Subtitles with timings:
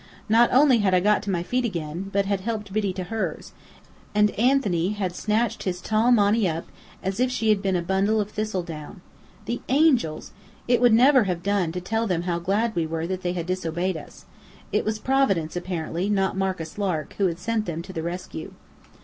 [0.27, 3.53] Not only had I got to my feet again, but had helped Biddy to hers,
[4.15, 6.65] and Anthony had snatched his tall Monny up,
[7.03, 9.01] as if she had been a bundle of thistle down.
[9.45, 10.31] The Angels!
[10.67, 13.45] It would never have done to tell them how glad we were that they had
[13.45, 14.25] disobeyed us.
[14.71, 18.55] It was Providence, apparently, not Marcus Lark, who had sent them to the rescue.